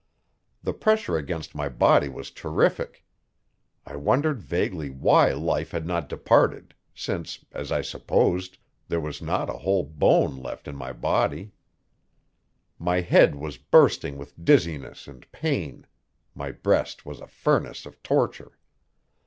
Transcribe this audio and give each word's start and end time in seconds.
The 0.63 0.73
pressure 0.73 1.15
against 1.15 1.53
my 1.53 1.69
body 1.69 2.09
was 2.09 2.31
terrific; 2.31 3.05
I 3.85 3.97
wondered 3.97 4.41
vaguely 4.41 4.89
why 4.89 5.31
life 5.33 5.69
had 5.69 5.85
not 5.85 6.09
departed, 6.09 6.73
since 6.95 7.45
as 7.51 7.71
I 7.71 7.83
supposed 7.83 8.57
there 8.87 8.99
was 8.99 9.21
not 9.21 9.47
a 9.47 9.59
whole 9.59 9.83
bone 9.83 10.37
left 10.37 10.67
in 10.67 10.75
my 10.75 10.91
body. 10.91 11.51
My 12.79 13.01
head 13.01 13.35
was 13.35 13.59
bursting 13.59 14.17
with 14.17 14.43
dizziness 14.43 15.07
and 15.07 15.31
pain; 15.31 15.85
my 16.33 16.49
breast 16.51 17.05
was 17.05 17.19
a 17.19 17.27
furnace 17.27 17.85
of 17.85 18.01
torture. 18.01 18.57